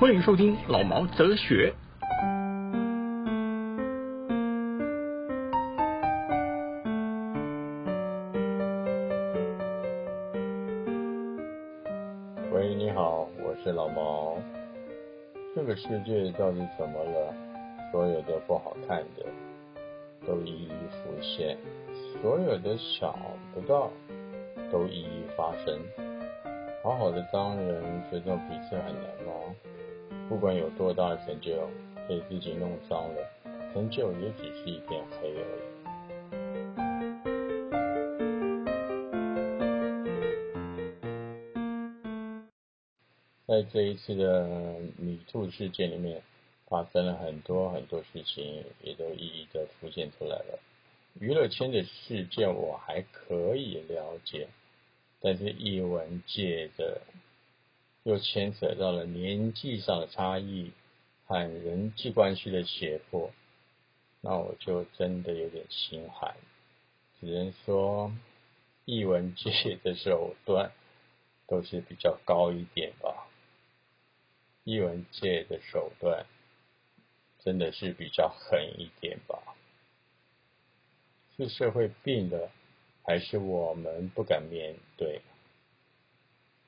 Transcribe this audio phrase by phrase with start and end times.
[0.00, 1.74] 欢迎收听老毛哲学。
[12.52, 14.36] 喂，你好，我是老毛。
[15.54, 17.32] 这个世界到底怎么了？
[17.92, 19.24] 所有的不好看的
[20.26, 21.56] 都一一浮现，
[22.20, 23.14] 所有的想
[23.54, 23.88] 不到
[24.72, 25.78] 都一一发生。
[26.82, 29.32] 好好的当人，这种比赛很难吗？
[30.28, 31.52] 不管有多大的成就，
[32.08, 33.30] 被自己弄脏了，
[33.72, 35.79] 成就也只是一片黑而已。
[43.50, 46.22] 在这一次的米兔事件里面，
[46.68, 50.60] 发生了很多很多事情，也都一一的浮现出来了。
[51.18, 54.46] 娱乐圈的事件我还可以了解，
[55.20, 57.00] 但是艺文界的
[58.04, 60.70] 又牵扯到了年纪上的差异
[61.26, 63.32] 和人际关系的胁迫，
[64.20, 66.36] 那我就真的有点心寒。
[67.18, 68.12] 只能说，
[68.84, 70.70] 艺文界的手段
[71.48, 73.26] 都是比较高一点吧。
[74.64, 76.26] 艺文界的手段
[77.38, 79.38] 真的是比较狠一点吧？
[81.36, 82.50] 是社会病了，
[83.02, 85.22] 还是我们不敢面对？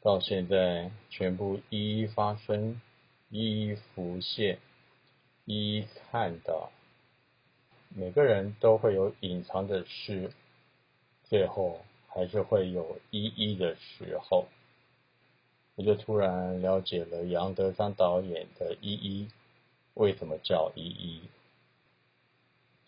[0.00, 2.80] 到现在全部一一发生，
[3.30, 4.58] 一一浮现，
[5.44, 6.72] 一一看到，
[7.88, 10.32] 每个人都会有隐藏的事，
[11.24, 14.48] 最后还是会有一一的时候。
[15.76, 19.24] 我就突然了解了杨德昌导演的《一一》
[19.94, 21.20] 为什么叫《一一》。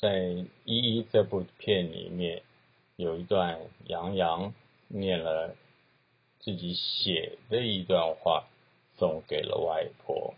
[0.00, 0.20] 在
[0.64, 2.42] 《一一》这部片里面，
[2.94, 4.54] 有一段杨洋
[4.86, 5.56] 念了
[6.38, 8.46] 自己写的一段话，
[8.98, 10.34] 送给了外婆。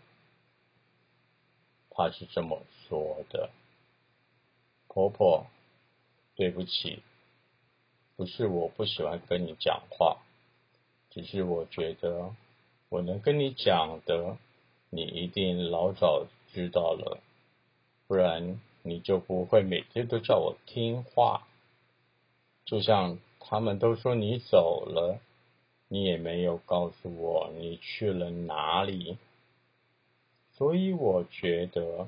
[1.91, 3.49] 他是这么说的
[4.87, 5.45] ：“婆婆，
[6.35, 7.03] 对不起，
[8.15, 10.17] 不是我不喜欢跟你讲话。”
[11.21, 12.33] 只是我觉得，
[12.89, 14.37] 我能跟你讲的，
[14.89, 17.19] 你一定老早知道了，
[18.07, 21.47] 不然你就不会每天都叫我听话。
[22.65, 25.19] 就像他们都说你走了，
[25.87, 29.17] 你也没有告诉我你去了哪里，
[30.53, 32.07] 所以我觉得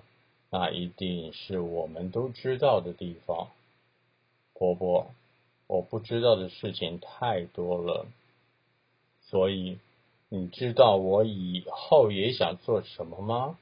[0.49, 3.47] 那一定是我们都知道的地方。
[4.53, 5.11] 婆婆，
[5.65, 8.05] 我不知道的事情太多了。
[9.31, 9.79] 所以，
[10.27, 13.57] 你知道我以后也想做什么吗？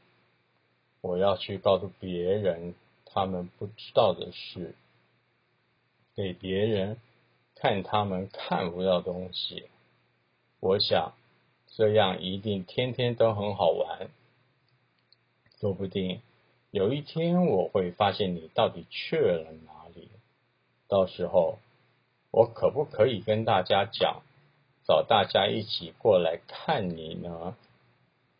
[1.01, 2.73] 我要去告诉别人
[3.05, 4.73] 他们不知道的事，
[6.15, 6.97] 给别人
[7.55, 9.65] 看他们看不到东西。
[10.59, 11.13] 我想
[11.77, 14.09] 这样一定天天都很好玩。
[15.59, 16.19] 说不定
[16.71, 20.09] 有一天我会发现你到底去了哪里。
[20.87, 21.59] 到时候
[22.31, 24.23] 我可不可以跟大家讲？
[24.89, 27.55] 找大家一起过来看你呢，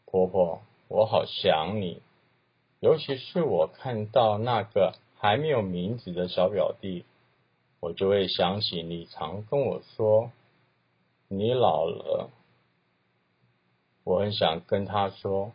[0.06, 2.02] 婆婆，我好想你。
[2.80, 7.06] 尤其是我看到那个还没有名字的小表弟，
[7.80, 10.32] 我就会想起你常跟我说
[11.28, 12.32] 你老了。
[14.04, 15.52] 我很想跟他说，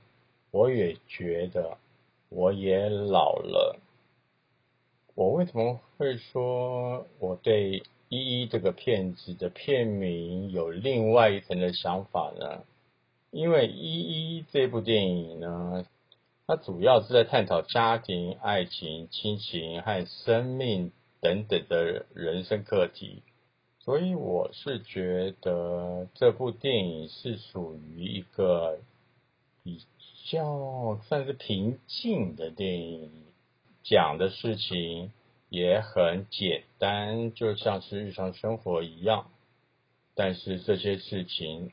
[0.52, 1.76] 我也觉得
[2.28, 3.80] 我也老了。
[5.16, 7.82] 我为什么会说我对？
[8.08, 12.62] 一一这个片子的片名有另外一层的想法呢，
[13.30, 15.86] 因为一一这部电影呢，
[16.46, 23.22] 它主要是在探讨家庭、爱情、亲情和生命等等的人生课题，
[23.80, 28.78] 所以我是觉得这部电影是属于一个
[29.62, 29.82] 比
[30.30, 33.10] 较算是平静的电影，
[33.82, 35.10] 讲的事情。
[35.54, 39.30] 也很简单，就像是日常生活一样。
[40.16, 41.70] 但是这些事情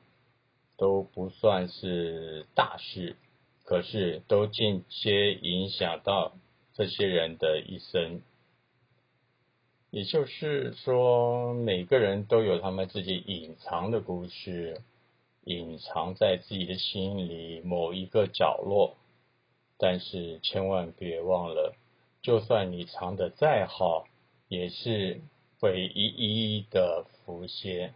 [0.78, 3.16] 都不算是大事，
[3.64, 6.34] 可是都间接影响到
[6.76, 8.22] 这些人的一生。
[9.90, 14.80] 也就是说，每个人都有他们自己隐藏的故事，
[15.44, 18.96] 隐藏在自己的心里某一个角落。
[19.80, 21.74] 但是千万别忘了。
[22.22, 24.06] 就算你藏的再好，
[24.48, 25.22] 也是
[25.60, 27.94] 会一一的浮现。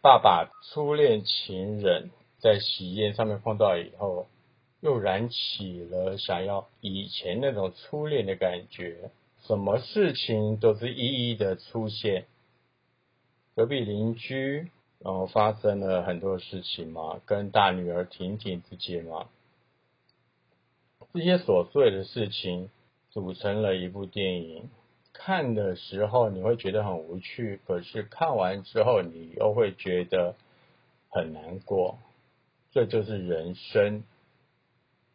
[0.00, 4.26] 爸爸初恋情人在喜宴上面碰到以后，
[4.80, 9.10] 又燃起了想要以前那种初恋的感觉，
[9.46, 12.26] 什么事情都是一一的出现。
[13.56, 19.28] 隔壁邻居，然后发生了很多事情嘛，跟大女儿婷婷之间嘛，
[21.12, 22.70] 这些琐碎的事情
[23.10, 24.68] 组成了一部电影。
[25.12, 30.36] 看的时候你会觉得很无趣，可是看完之后你又会觉得
[31.10, 31.98] 很难过。
[32.70, 34.04] 这就是人生。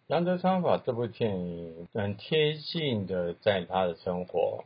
[0.07, 4.66] 杨德昌把这部电影很贴近的在他的生活。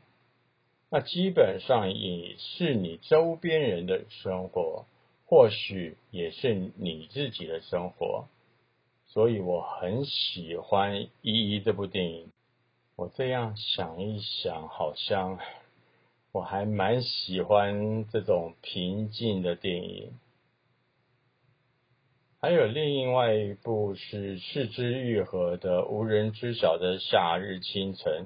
[0.89, 4.85] 那基本上也是你周边人的生活，
[5.25, 8.25] 或许也是你自己的生活，
[9.05, 12.31] 所以我很喜欢《一一》这部电影。
[12.97, 15.37] 我这样想一想，好像
[16.31, 20.13] 我还蛮喜欢这种平静的电影。
[22.41, 28.25] 还有另外一部是四之愈合的《无人知晓的夏日清晨》。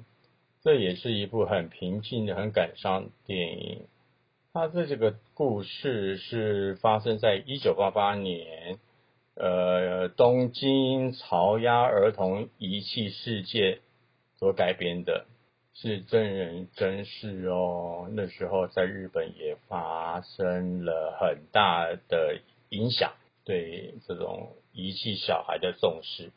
[0.63, 3.87] 这也是一部很平静、很感伤电影。
[4.53, 8.79] 它的这个故事是发生在一九八八年，
[9.35, 13.79] 呃，东京朝鸭儿童遗弃事件
[14.41, 15.27] 所改编的，
[15.75, 18.09] 是真人真事哦。
[18.11, 22.39] 那时候在日本也发生了很大的
[22.69, 23.13] 影响，
[23.45, 26.31] 对这种遗弃小孩的重视。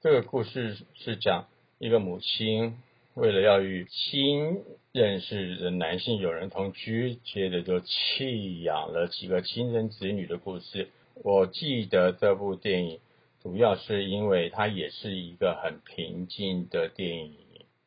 [0.00, 1.48] 这个故事是讲
[1.78, 2.78] 一个母亲。
[3.12, 10.88] 为了要与新认识的男性友人同居，接着就弃养了几个亲生子女的故事。
[11.16, 13.00] 我记得这部电影
[13.42, 17.36] 主要是因为它也是一个很平静的电影。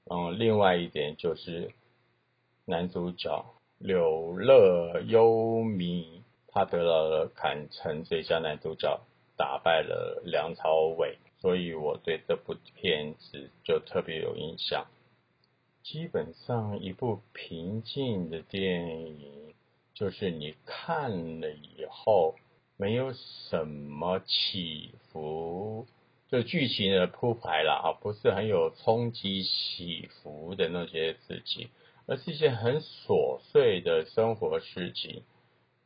[0.03, 1.71] 嗯，另外一点就是
[2.65, 3.45] 男主角
[3.77, 8.99] 柳乐优弥，他得到了坎城最佳男主角，
[9.37, 14.85] 打败了梁朝伟，所以我对这部片子就特别有印象。
[15.83, 19.53] 基本上，一部平静的电影，
[19.93, 22.35] 就是你看了以后
[22.77, 25.87] 没有什么起伏，
[26.29, 31.69] 就剧情的铺排了哈，不是很有冲击起伏的那些事情，
[32.05, 35.23] 而是一些很琐碎的生活事情，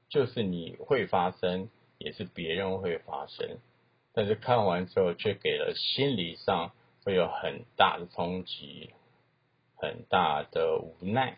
[0.09, 3.59] 就是你会发生，也是别人会发生，
[4.13, 6.71] 但是看完之后却给了心理上
[7.03, 8.91] 会有很大的冲击。
[9.81, 11.37] 很大的无奈，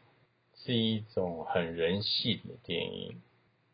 [0.56, 3.22] 是一种很人性的电影。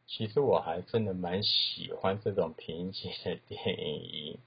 [0.08, 4.40] 其实我还真的蛮喜欢这种平静的电影。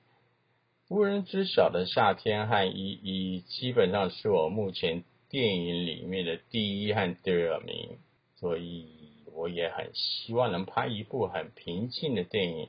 [0.89, 7.99] 无人知晓的夏天和依依，基本上是我目前电影里面的第一和第二名，
[8.37, 8.89] 所以
[9.33, 12.69] 我也很希望能拍一部很平静的电影，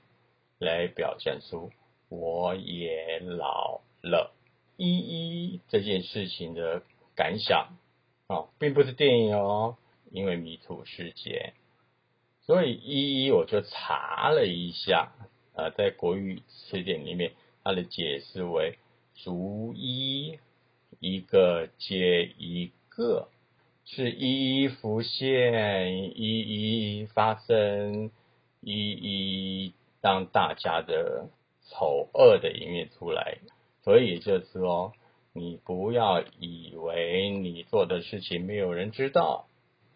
[0.60, 1.72] 来表现出
[2.10, 4.34] 我也老了。
[4.78, 6.84] 依依这件事情的。
[7.14, 7.78] 感想
[8.28, 9.76] 哦，并不是电影哦，
[10.12, 11.54] 因为迷途世界，
[12.46, 15.12] 所以一一我就查了一下，
[15.56, 17.32] 呃，在国语词典里面，
[17.64, 18.78] 它的解释为
[19.24, 20.40] 逐一
[21.00, 23.30] 一个接一个，
[23.86, 28.12] 是一一浮现，一一发生，
[28.62, 31.30] 一一让大家的
[31.70, 33.38] 丑恶的一面出来，
[33.84, 34.94] 所以就是说。
[35.34, 39.48] 你不要以为你做的事情没有人知道，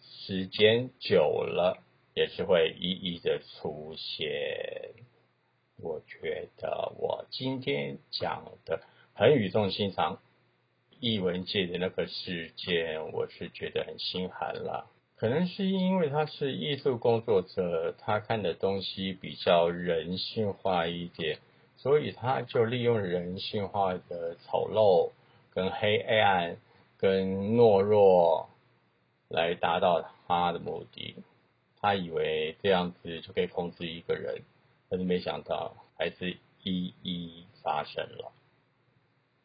[0.02, 1.84] 时间久了
[2.16, 4.94] 也是会一一的出现。
[5.78, 8.82] 我觉得我今天讲的
[9.14, 10.20] 很语重心长，
[11.00, 14.88] 艺文界的那个事件，我是觉得很心寒了。
[15.18, 21.38] 可能是因为他是艺术工作者，他看的东西比较人性化一点，
[21.78, 25.12] 所以他就利用人性化的丑陋。
[25.54, 26.58] 跟黑暗、
[26.98, 28.50] 跟懦弱
[29.30, 31.16] 来达到他的目的，
[31.86, 34.42] 他以为这样子就可以控制一个人，
[34.90, 38.32] 但是没想到还是一一发生了。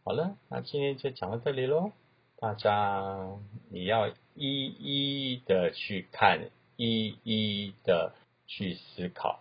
[0.05, 1.93] 好了，那今天就讲到这里喽，
[2.39, 3.29] 大家
[3.69, 8.15] 你要一一的去看，一一的
[8.47, 9.41] 去思考，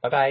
[0.00, 0.30] 拜拜。